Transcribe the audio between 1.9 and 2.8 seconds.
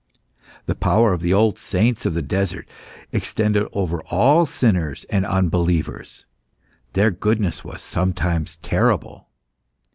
of the desert